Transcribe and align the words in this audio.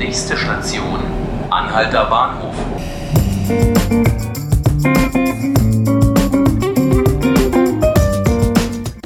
Nächste 0.00 0.34
Station, 0.34 0.98
Anhalter 1.50 2.06
Bahnhof. 2.06 2.54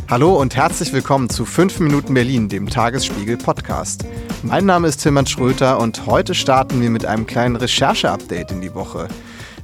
Hallo 0.09 0.41
und 0.41 0.54
herzlich 0.54 0.93
willkommen 0.93 1.29
zu 1.30 1.46
5 1.46 1.80
Minuten 1.80 2.15
Berlin, 2.15 2.49
dem 2.49 2.71
Tagesspiegel 2.71 3.38
Podcast. 3.38 4.04
Mein 4.45 4.67
Name 4.67 4.87
ist 4.87 4.99
Tilman 4.99 5.27
Schröter 5.27 5.80
und 5.80 6.07
heute 6.07 6.32
starten 6.32 6.80
wir 6.80 6.91
mit 6.91 7.04
einem 7.04 7.26
kleinen 7.26 7.56
Recherche-Update 7.56 8.52
in 8.52 8.61
die 8.61 8.76
Woche. 8.76 9.08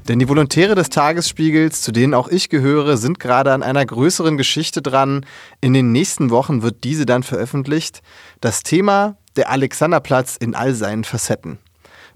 Denn 0.08 0.18
die 0.18 0.28
Volontäre 0.28 0.74
des 0.74 0.90
Tagesspiegels, 0.90 1.82
zu 1.82 1.92
denen 1.92 2.12
auch 2.12 2.26
ich 2.26 2.48
gehöre, 2.48 2.96
sind 2.96 3.20
gerade 3.20 3.52
an 3.52 3.62
einer 3.62 3.86
größeren 3.86 4.36
Geschichte 4.36 4.82
dran. 4.82 5.24
In 5.60 5.74
den 5.74 5.92
nächsten 5.92 6.30
Wochen 6.30 6.62
wird 6.62 6.82
diese 6.82 7.06
dann 7.06 7.22
veröffentlicht. 7.22 8.02
Das 8.40 8.64
Thema 8.64 9.16
der 9.36 9.50
Alexanderplatz 9.50 10.36
in 10.36 10.54
all 10.54 10.74
seinen 10.74 11.04
Facetten. 11.04 11.58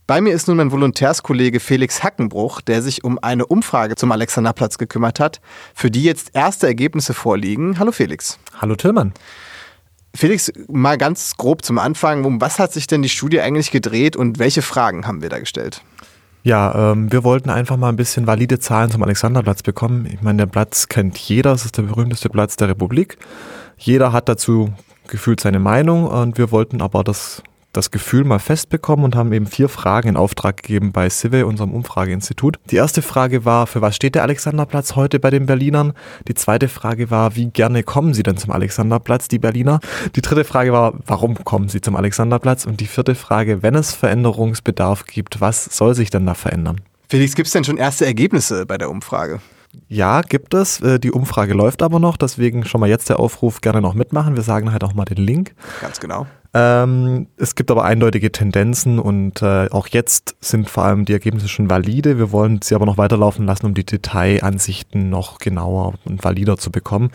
Bei 0.07 0.21
mir 0.21 0.35
ist 0.35 0.49
nun 0.49 0.59
mein 0.59 0.71
Volontärskollege 0.71 1.61
Felix 1.61 2.03
Hackenbruch, 2.03 2.61
der 2.61 2.83
sich 2.83 3.05
um 3.05 3.19
eine 3.23 3.47
Umfrage 3.47 3.97
zum 3.97 4.13
Alexanderplatz 4.13 4.77
gekümmert 4.77 5.19
hat, 5.19 5.41
für 5.75 5.91
die 5.91 6.03
jetzt 6.03 6.33
erste 6.35 6.67
Ergebnisse 6.67 7.15
vorliegen. 7.15 7.79
Hallo 7.79 7.91
Felix. 7.91 8.39
Hallo 8.61 8.77
Tillmann. 8.77 9.15
Felix, 10.15 10.53
mal 10.69 10.99
ganz 10.99 11.37
grob 11.37 11.65
zum 11.65 11.79
Anfang, 11.79 12.25
um 12.25 12.41
was 12.41 12.59
hat 12.59 12.73
sich 12.73 12.87
denn 12.87 13.03
die 13.03 13.09
Studie 13.09 13.41
eigentlich 13.41 13.71
gedreht 13.71 14.15
und 14.15 14.39
welche 14.39 14.63
Fragen 14.63 15.07
haben 15.07 15.23
wir 15.23 15.31
da 15.31 15.39
gestellt? 15.39 15.83
Ja, 16.45 16.93
ähm, 16.93 17.11
wir 17.11 17.25
wollten 17.25 17.49
einfach 17.49 17.79
mal 17.79 17.89
ein 17.89 17.97
bisschen 17.97 18.27
valide 18.27 18.59
Zahlen 18.59 18.91
zum 18.91 19.03
Alexanderplatz 19.03 19.63
bekommen. 19.63 20.07
Ich 20.07 20.21
meine, 20.21 20.39
der 20.39 20.47
Platz 20.47 20.89
kennt 20.89 21.17
jeder, 21.17 21.53
es 21.53 21.65
ist 21.65 21.79
der 21.79 21.83
berühmteste 21.85 22.29
Platz 22.29 22.57
der 22.57 22.69
Republik. 22.69 23.17
Jeder 23.79 24.13
hat 24.13 24.29
dazu 24.29 24.71
gefühlt 25.09 25.41
seine 25.41 25.59
Meinung 25.59 26.07
und 26.07 26.39
wir 26.39 26.51
wollten 26.51 26.81
aber 26.81 27.05
das 27.05 27.43
das 27.77 27.91
Gefühl 27.91 28.25
mal 28.25 28.39
festbekommen 28.39 29.05
und 29.05 29.17
haben 29.17 29.33
eben 29.33 29.47
vier 29.47 29.69
Fragen 29.69 30.09
in 30.09 30.17
Auftrag 30.17 30.63
gegeben 30.63 30.93
bei 30.93 31.11
Cive, 31.11 31.47
unserem 31.47 31.73
Umfrageinstitut. 31.73 32.59
Die 32.71 32.77
erste 32.77 33.03
Frage 33.03 33.45
war, 33.45 33.67
für 33.67 33.83
was 33.83 33.97
steht 33.97 34.15
der 34.15 34.23
Alexanderplatz 34.23 34.97
heute 34.97 35.19
bei 35.19 35.31
den 35.31 35.47
Berlinern? 35.47 35.93
Die 36.29 36.35
zweite 36.35 36.69
Frage 36.69 37.11
war, 37.11 37.37
wie 37.37 37.47
gerne 37.47 37.83
kommen 37.83 38.15
Sie 38.15 38.23
denn 38.23 38.37
zum 38.37 38.53
Alexanderplatz, 38.53 39.29
die 39.29 39.39
Berliner? 39.39 39.81
Die 40.15 40.23
dritte 40.23 40.45
Frage 40.45 40.73
war, 40.73 40.95
warum 41.07 41.43
kommen 41.45 41.69
Sie 41.69 41.81
zum 41.81 41.97
Alexanderplatz? 41.97 42.65
Und 42.65 42.81
die 42.81 42.87
vierte 42.87 43.15
Frage, 43.15 43.63
wenn 43.63 43.75
es 43.75 43.93
Veränderungsbedarf 43.93 45.07
gibt, 45.07 45.41
was 45.41 45.65
soll 45.65 45.95
sich 45.95 46.11
denn 46.11 46.27
da 46.27 46.35
verändern? 46.35 46.81
Felix, 47.09 47.35
gibt 47.35 47.47
es 47.47 47.53
denn 47.53 47.65
schon 47.65 47.77
erste 47.77 48.07
Ergebnisse 48.07 48.67
bei 48.67 48.79
der 48.79 48.91
Umfrage? 48.91 49.41
Ja, 49.89 50.23
gibt 50.23 50.55
es. 50.55 50.81
Äh, 50.81 50.99
die 50.99 51.13
Umfrage 51.13 51.55
läuft 51.55 51.83
aber 51.83 51.99
noch, 51.99 52.17
deswegen 52.17 52.65
schon 52.65 52.81
mal 52.81 52.89
jetzt 52.89 53.09
der 53.09 53.21
Aufruf, 53.21 53.61
gerne 53.61 53.81
noch 53.81 53.95
mitmachen. 53.95 54.37
Wir 54.37 54.43
sagen 54.43 54.73
halt 54.73 54.85
auch 54.85 54.95
mal 54.95 55.05
den 55.05 55.19
Link. 55.19 55.55
Ganz 55.81 56.01
genau. 56.01 56.27
Ähm, 56.57 57.27
es 57.37 57.57
gibt 57.57 57.73
aber 57.73 57.85
eindeutige 57.85 58.31
Tendenzen 58.31 59.01
und 59.01 59.43
äh, 59.43 59.69
auch 59.71 59.89
jetzt 59.89 60.37
sind 60.41 60.71
vor 60.71 60.85
allem 60.85 61.05
die 61.05 61.13
Ergebnisse 61.13 61.49
schon 61.49 61.69
valide. 61.69 62.17
Wir 62.17 62.31
wollen 62.31 62.61
sie 62.63 62.77
aber 62.77 62.87
noch 62.87 62.97
weiterlaufen 62.97 63.45
lassen, 63.45 63.67
um 63.67 63.75
die 63.75 63.85
Detailansichten 63.85 65.11
noch 65.11 65.39
genauer 65.39 65.95
und 66.05 66.23
valider 66.23 66.57
zu 66.57 66.71
bekommen. 66.71 67.11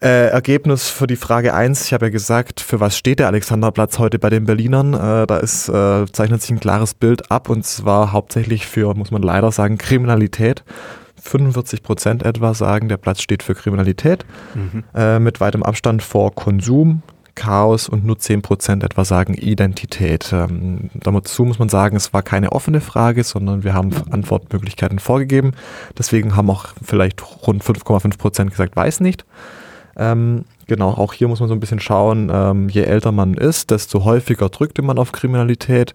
Äh, 0.00 0.28
Ergebnis 0.28 0.90
für 0.90 1.08
die 1.08 1.16
Frage 1.16 1.54
1, 1.54 1.86
ich 1.86 1.92
habe 1.92 2.06
ja 2.06 2.10
gesagt, 2.10 2.60
für 2.60 2.78
was 2.78 2.96
steht 2.96 3.18
der 3.18 3.26
Alexanderplatz 3.26 3.98
heute 3.98 4.20
bei 4.20 4.30
den 4.30 4.44
Berlinern? 4.44 4.94
Äh, 4.94 5.26
da 5.26 5.38
ist, 5.38 5.68
äh, 5.68 6.04
zeichnet 6.12 6.40
sich 6.40 6.50
ein 6.50 6.60
klares 6.60 6.94
Bild 6.94 7.32
ab 7.32 7.48
und 7.48 7.64
zwar 7.64 8.12
hauptsächlich 8.12 8.66
für, 8.66 8.94
muss 8.94 9.10
man 9.10 9.22
leider 9.22 9.50
sagen, 9.50 9.76
Kriminalität. 9.76 10.62
45 11.20 11.82
Prozent 11.82 12.22
etwa 12.22 12.54
sagen, 12.54 12.88
der 12.88 12.96
Platz 12.96 13.22
steht 13.22 13.42
für 13.42 13.54
Kriminalität, 13.54 14.24
mhm. 14.54 14.84
äh, 14.94 15.18
mit 15.18 15.40
weitem 15.40 15.62
Abstand 15.62 16.02
vor 16.02 16.34
Konsum, 16.34 17.02
Chaos 17.38 17.88
und 17.88 18.04
nur 18.04 18.16
10% 18.16 18.84
etwa 18.84 19.04
sagen 19.04 19.34
Identität. 19.34 20.32
Ähm, 20.32 20.90
dazu 20.92 21.44
muss 21.44 21.60
man 21.60 21.68
sagen, 21.68 21.96
es 21.96 22.12
war 22.12 22.22
keine 22.22 22.50
offene 22.50 22.80
Frage, 22.80 23.22
sondern 23.22 23.62
wir 23.62 23.74
haben 23.74 23.92
Antwortmöglichkeiten 24.10 24.98
vorgegeben. 24.98 25.52
Deswegen 25.96 26.34
haben 26.34 26.50
auch 26.50 26.66
vielleicht 26.82 27.22
rund 27.46 27.62
5,5% 27.62 28.50
gesagt, 28.50 28.74
weiß 28.74 29.00
nicht. 29.00 29.24
Ähm, 29.96 30.44
genau, 30.66 30.90
auch 30.90 31.12
hier 31.12 31.28
muss 31.28 31.40
man 31.40 31.48
so 31.48 31.54
ein 31.54 31.60
bisschen 31.60 31.80
schauen, 31.80 32.30
ähm, 32.32 32.68
je 32.68 32.82
älter 32.82 33.12
man 33.12 33.34
ist, 33.34 33.70
desto 33.70 34.04
häufiger 34.04 34.48
drückte 34.48 34.82
man 34.82 34.98
auf 34.98 35.12
Kriminalität. 35.12 35.94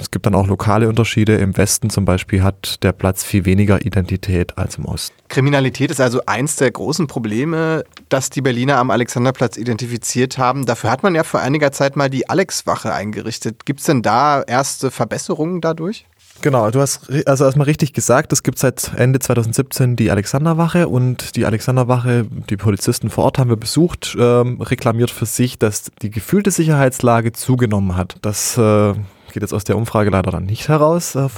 Es 0.00 0.12
gibt 0.12 0.26
dann 0.26 0.34
auch 0.36 0.46
lokale 0.46 0.88
Unterschiede. 0.88 1.36
Im 1.36 1.56
Westen 1.56 1.90
zum 1.90 2.04
Beispiel 2.04 2.42
hat 2.42 2.82
der 2.84 2.92
Platz 2.92 3.24
viel 3.24 3.44
weniger 3.44 3.84
Identität 3.84 4.56
als 4.56 4.76
im 4.76 4.84
Osten. 4.84 5.14
Kriminalität 5.28 5.90
ist 5.90 6.00
also 6.00 6.22
eins 6.24 6.56
der 6.56 6.70
großen 6.70 7.08
Probleme, 7.08 7.84
das 8.08 8.30
die 8.30 8.40
Berliner 8.40 8.78
am 8.78 8.90
Alexanderplatz 8.90 9.56
identifiziert 9.56 10.38
haben. 10.38 10.66
Dafür 10.66 10.90
hat 10.90 11.02
man 11.02 11.14
ja 11.16 11.24
vor 11.24 11.40
einiger 11.40 11.72
Zeit 11.72 11.96
mal 11.96 12.08
die 12.08 12.28
Alex-Wache 12.28 12.94
eingerichtet. 12.94 13.66
Gibt 13.66 13.80
es 13.80 13.86
denn 13.86 14.02
da 14.02 14.42
erste 14.42 14.92
Verbesserungen 14.92 15.60
dadurch? 15.60 16.06
Genau, 16.40 16.70
du 16.70 16.80
hast 16.80 17.10
also 17.26 17.44
erstmal 17.44 17.64
richtig 17.64 17.92
gesagt, 17.92 18.32
es 18.32 18.44
gibt 18.44 18.60
seit 18.60 18.92
Ende 18.96 19.18
2017 19.18 19.96
die 19.96 20.12
Alexanderwache 20.12 20.88
und 20.88 21.34
die 21.34 21.44
Alexanderwache, 21.44 22.26
die 22.48 22.56
Polizisten 22.56 23.10
vor 23.10 23.24
Ort 23.24 23.38
haben 23.38 23.50
wir 23.50 23.56
besucht, 23.56 24.16
ähm, 24.18 24.60
reklamiert 24.60 25.10
für 25.10 25.26
sich, 25.26 25.58
dass 25.58 25.90
die 26.00 26.10
gefühlte 26.10 26.52
Sicherheitslage 26.52 27.32
zugenommen 27.32 27.96
hat. 27.96 28.16
Das 28.22 28.56
äh, 28.56 28.94
geht 29.32 29.42
jetzt 29.42 29.52
aus 29.52 29.64
der 29.64 29.76
Umfrage 29.76 30.10
leider 30.10 30.30
dann 30.30 30.44
nicht 30.44 30.68
heraus. 30.68 31.14
Äh, 31.14 31.28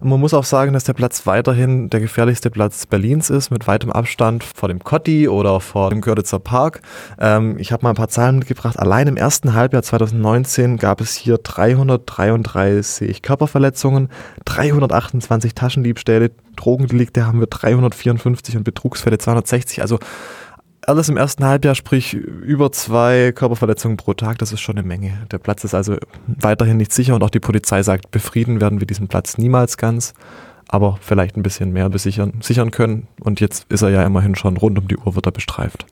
man 0.00 0.20
muss 0.20 0.34
auch 0.34 0.44
sagen, 0.44 0.72
dass 0.72 0.84
der 0.84 0.92
Platz 0.92 1.26
weiterhin 1.26 1.90
der 1.90 2.00
gefährlichste 2.00 2.50
Platz 2.50 2.86
Berlins 2.86 3.30
ist, 3.30 3.50
mit 3.50 3.66
weitem 3.66 3.90
Abstand 3.90 4.44
vor 4.44 4.68
dem 4.68 4.82
Kotti 4.84 5.28
oder 5.28 5.60
vor 5.60 5.90
dem 5.90 6.00
Görlitzer 6.00 6.38
Park. 6.38 6.82
Ähm, 7.18 7.56
ich 7.58 7.72
habe 7.72 7.82
mal 7.82 7.90
ein 7.90 7.96
paar 7.96 8.08
Zahlen 8.08 8.38
mitgebracht. 8.38 8.78
Allein 8.78 9.08
im 9.08 9.16
ersten 9.16 9.54
Halbjahr 9.54 9.82
2019 9.82 10.76
gab 10.76 11.00
es 11.00 11.14
hier 11.14 11.38
333 11.38 13.22
Körperverletzungen, 13.22 14.08
328 14.44 15.54
Taschendiebstähle, 15.54 16.30
Drogendelikte 16.56 17.26
haben 17.26 17.40
wir 17.40 17.46
354 17.46 18.56
und 18.56 18.64
Betrugsfälle 18.64 19.18
260. 19.18 19.80
Also 19.80 19.98
alles 20.86 21.08
im 21.08 21.16
ersten 21.16 21.44
Halbjahr, 21.44 21.74
sprich 21.74 22.14
über 22.14 22.72
zwei 22.72 23.32
Körperverletzungen 23.32 23.96
pro 23.96 24.14
Tag, 24.14 24.38
das 24.38 24.52
ist 24.52 24.60
schon 24.60 24.76
eine 24.76 24.86
Menge. 24.86 25.26
Der 25.30 25.38
Platz 25.38 25.64
ist 25.64 25.74
also 25.74 25.96
weiterhin 26.26 26.76
nicht 26.76 26.92
sicher 26.92 27.14
und 27.14 27.22
auch 27.22 27.30
die 27.30 27.40
Polizei 27.40 27.82
sagt, 27.82 28.10
befrieden 28.10 28.60
werden 28.60 28.80
wir 28.80 28.86
diesen 28.86 29.08
Platz 29.08 29.38
niemals 29.38 29.76
ganz, 29.76 30.12
aber 30.68 30.98
vielleicht 31.00 31.36
ein 31.36 31.42
bisschen 31.42 31.72
mehr 31.72 31.88
besichern, 31.88 32.34
sichern 32.40 32.70
können. 32.70 33.06
Und 33.20 33.40
jetzt 33.40 33.66
ist 33.68 33.82
er 33.82 33.90
ja 33.90 34.04
immerhin 34.04 34.34
schon 34.34 34.56
rund 34.56 34.78
um 34.78 34.88
die 34.88 34.96
Uhr, 34.96 35.14
wird 35.14 35.26
er 35.26 35.32
bestreift. 35.32 35.86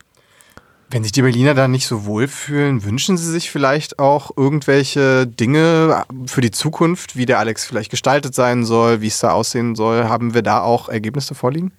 Wenn 0.92 1.04
sich 1.04 1.12
die 1.12 1.22
Berliner 1.22 1.54
da 1.54 1.68
nicht 1.68 1.86
so 1.86 2.04
wohlfühlen, 2.04 2.82
wünschen 2.82 3.16
sie 3.16 3.30
sich 3.30 3.52
vielleicht 3.52 4.00
auch 4.00 4.32
irgendwelche 4.36 5.24
Dinge 5.24 6.04
für 6.26 6.40
die 6.40 6.50
Zukunft, 6.50 7.14
wie 7.14 7.26
der 7.26 7.38
Alex 7.38 7.64
vielleicht 7.64 7.92
gestaltet 7.92 8.34
sein 8.34 8.64
soll, 8.64 9.00
wie 9.00 9.06
es 9.06 9.20
da 9.20 9.30
aussehen 9.30 9.76
soll? 9.76 10.08
Haben 10.08 10.34
wir 10.34 10.42
da 10.42 10.62
auch 10.62 10.88
Ergebnisse 10.88 11.36
vorliegen? 11.36 11.70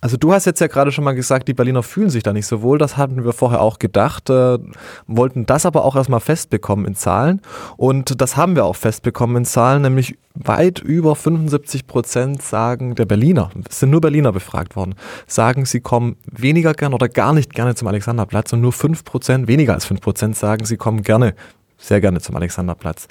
Also 0.00 0.16
du 0.16 0.32
hast 0.32 0.46
jetzt 0.46 0.60
ja 0.60 0.66
gerade 0.66 0.92
schon 0.92 1.04
mal 1.04 1.14
gesagt, 1.14 1.48
die 1.48 1.54
Berliner 1.54 1.82
fühlen 1.82 2.10
sich 2.10 2.22
da 2.22 2.32
nicht 2.32 2.46
so 2.46 2.62
wohl. 2.62 2.78
Das 2.78 2.96
hatten 2.96 3.24
wir 3.24 3.32
vorher 3.32 3.60
auch 3.60 3.78
gedacht, 3.78 4.30
äh, 4.30 4.58
wollten 5.06 5.46
das 5.46 5.66
aber 5.66 5.84
auch 5.84 5.96
erstmal 5.96 6.20
festbekommen 6.20 6.86
in 6.86 6.94
Zahlen. 6.94 7.40
Und 7.76 8.20
das 8.20 8.36
haben 8.36 8.56
wir 8.56 8.64
auch 8.64 8.76
festbekommen 8.76 9.36
in 9.36 9.44
Zahlen, 9.44 9.82
nämlich 9.82 10.16
weit 10.34 10.78
über 10.78 11.16
75 11.16 11.86
Prozent 11.86 12.40
sagen 12.40 12.94
der 12.94 13.04
Berliner, 13.04 13.50
es 13.68 13.80
sind 13.80 13.90
nur 13.90 14.00
Berliner 14.00 14.32
befragt 14.32 14.76
worden, 14.76 14.94
sagen, 15.26 15.66
sie 15.66 15.80
kommen 15.80 16.16
weniger 16.30 16.72
gern 16.72 16.94
oder 16.94 17.08
gar 17.08 17.32
nicht 17.32 17.52
gerne 17.52 17.74
zum 17.74 17.88
Alexanderplatz 17.88 18.52
und 18.52 18.60
nur 18.60 18.72
5 18.72 19.04
Prozent, 19.04 19.48
weniger 19.48 19.74
als 19.74 19.84
5 19.86 20.00
Prozent 20.00 20.36
sagen, 20.36 20.64
sie 20.64 20.76
kommen 20.76 21.02
gerne 21.02 21.34
sehr 21.78 22.00
gerne 22.00 22.20
zum 22.20 22.36
Alexanderplatz 22.36 23.08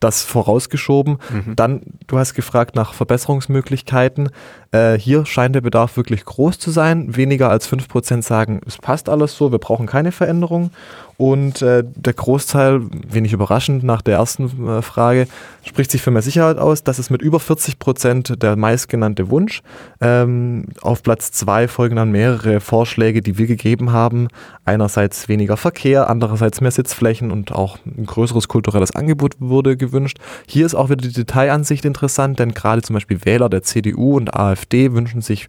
das 0.00 0.22
vorausgeschoben. 0.22 1.18
Mhm. 1.30 1.56
Dann, 1.56 1.82
du 2.06 2.18
hast 2.18 2.34
gefragt 2.34 2.74
nach 2.74 2.94
Verbesserungsmöglichkeiten. 2.94 4.30
Äh, 4.70 4.98
hier 4.98 5.26
scheint 5.26 5.54
der 5.54 5.60
Bedarf 5.60 5.96
wirklich 5.96 6.24
groß 6.24 6.58
zu 6.58 6.70
sein. 6.70 7.16
Weniger 7.16 7.50
als 7.50 7.70
5% 7.70 8.22
sagen, 8.22 8.60
es 8.66 8.78
passt 8.78 9.08
alles 9.08 9.36
so, 9.36 9.50
wir 9.50 9.58
brauchen 9.58 9.86
keine 9.86 10.12
Veränderung. 10.12 10.70
Und 11.18 11.62
äh, 11.62 11.82
der 11.84 12.12
Großteil, 12.12 12.80
wenig 13.08 13.32
überraschend 13.32 13.82
nach 13.82 14.02
der 14.02 14.18
ersten 14.18 14.68
äh, 14.68 14.82
Frage, 14.82 15.26
spricht 15.64 15.90
sich 15.90 16.00
für 16.00 16.12
mehr 16.12 16.22
Sicherheit 16.22 16.58
aus. 16.58 16.84
Das 16.84 17.00
ist 17.00 17.10
mit 17.10 17.22
über 17.22 17.40
40 17.40 17.80
Prozent 17.80 18.40
der 18.40 18.54
meistgenannte 18.54 19.28
Wunsch. 19.28 19.62
Ähm, 20.00 20.66
auf 20.80 21.02
Platz 21.02 21.32
zwei 21.32 21.66
folgen 21.66 21.96
dann 21.96 22.12
mehrere 22.12 22.60
Vorschläge, 22.60 23.20
die 23.20 23.36
wir 23.36 23.48
gegeben 23.48 23.90
haben. 23.90 24.28
Einerseits 24.64 25.28
weniger 25.28 25.56
Verkehr, 25.56 26.08
andererseits 26.08 26.60
mehr 26.60 26.70
Sitzflächen 26.70 27.32
und 27.32 27.50
auch 27.50 27.78
ein 27.84 28.06
größeres 28.06 28.46
kulturelles 28.46 28.94
Angebot 28.94 29.34
wurde 29.40 29.76
gewünscht. 29.88 30.18
Hier 30.46 30.64
ist 30.64 30.74
auch 30.74 30.90
wieder 30.90 31.02
die 31.02 31.12
Detailansicht 31.12 31.84
interessant, 31.84 32.38
denn 32.38 32.54
gerade 32.54 32.82
zum 32.82 32.94
Beispiel 32.94 33.24
Wähler 33.24 33.48
der 33.48 33.62
CDU 33.62 34.16
und 34.16 34.34
AfD 34.34 34.92
wünschen 34.92 35.20
sich 35.20 35.48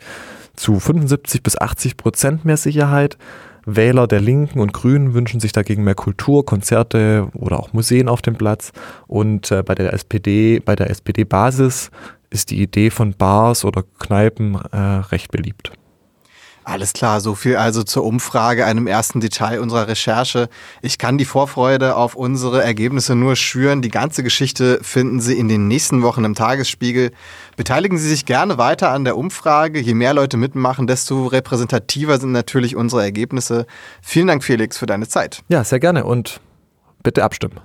zu 0.56 0.80
75 0.80 1.44
bis 1.44 1.58
80 1.58 1.98
Prozent 1.98 2.46
mehr 2.46 2.58
Sicherheit. 2.58 3.18
Wähler 3.66 4.08
der 4.08 4.20
Linken 4.20 4.60
und 4.60 4.74
Grünen 4.74 5.14
wünschen 5.14 5.40
sich 5.40 5.52
dagegen 5.52 5.84
mehr 5.84 5.96
Kultur, 5.96 6.46
Konzerte 6.46 7.28
oder 7.34 7.60
auch 7.60 7.74
Museen 7.74 8.08
auf 8.08 8.22
dem 8.22 8.36
Platz. 8.36 8.72
Und 9.08 9.52
äh, 9.52 9.64
bei 9.64 9.76
der 9.76 9.94
SPD, 9.94 10.60
bei 10.60 10.76
der 10.76 10.90
SPD-Basis 10.90 11.92
ist 12.30 12.52
die 12.52 12.62
Idee 12.62 12.90
von 12.90 13.14
Bars 13.14 13.66
oder 13.66 13.84
Kneipen 14.00 14.56
äh, 14.56 14.78
recht 14.78 15.32
beliebt. 15.32 15.72
Alles 16.70 16.94
klar, 16.94 17.20
so 17.20 17.34
viel 17.34 17.56
also 17.56 17.82
zur 17.82 18.04
Umfrage, 18.04 18.64
einem 18.64 18.86
ersten 18.86 19.22
Detail 19.22 19.60
unserer 19.60 19.88
Recherche. 19.88 20.50
Ich 20.84 21.00
kann 21.00 21.18
die 21.18 21.26
Vorfreude 21.26 21.96
auf 21.96 22.14
unsere 22.14 22.64
Ergebnisse 22.64 23.16
nur 23.16 23.36
schüren. 23.36 23.82
Die 23.82 23.90
ganze 23.90 24.22
Geschichte 24.22 24.80
finden 24.84 25.20
Sie 25.20 25.34
in 25.34 25.50
den 25.50 25.68
nächsten 25.68 26.04
Wochen 26.04 26.24
im 26.26 26.36
Tagesspiegel. 26.36 27.10
Beteiligen 27.58 27.98
Sie 27.98 28.08
sich 28.08 28.28
gerne 28.28 28.60
weiter 28.60 28.92
an 28.92 29.04
der 29.04 29.18
Umfrage. 29.18 29.80
Je 29.80 29.96
mehr 29.96 30.14
Leute 30.14 30.38
mitmachen, 30.38 30.86
desto 30.86 31.26
repräsentativer 31.26 32.20
sind 32.20 32.34
natürlich 32.34 32.76
unsere 32.76 33.02
Ergebnisse. 33.02 33.66
Vielen 34.04 34.28
Dank, 34.28 34.44
Felix, 34.44 34.78
für 34.78 34.86
deine 34.86 35.08
Zeit. 35.08 35.42
Ja, 35.50 35.64
sehr 35.64 35.80
gerne 35.80 36.04
und 36.04 36.40
bitte 37.02 37.24
abstimmen. 37.24 37.60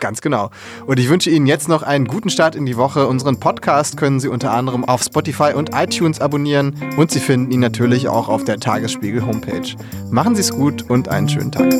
Ganz 0.00 0.20
genau. 0.20 0.50
Und 0.86 0.98
ich 0.98 1.08
wünsche 1.08 1.30
Ihnen 1.30 1.46
jetzt 1.46 1.68
noch 1.68 1.82
einen 1.82 2.06
guten 2.06 2.30
Start 2.30 2.54
in 2.54 2.66
die 2.66 2.76
Woche. 2.76 3.06
Unseren 3.06 3.40
Podcast 3.40 3.96
können 3.96 4.20
Sie 4.20 4.28
unter 4.28 4.52
anderem 4.52 4.84
auf 4.84 5.02
Spotify 5.02 5.52
und 5.54 5.70
iTunes 5.74 6.20
abonnieren 6.20 6.74
und 6.96 7.10
Sie 7.10 7.20
finden 7.20 7.50
ihn 7.52 7.60
natürlich 7.60 8.08
auch 8.08 8.28
auf 8.28 8.44
der 8.44 8.58
Tagesspiegel 8.58 9.24
Homepage. 9.24 9.74
Machen 10.10 10.34
Sie 10.34 10.40
es 10.40 10.50
gut 10.50 10.88
und 10.90 11.08
einen 11.08 11.28
schönen 11.28 11.52
Tag. 11.52 11.72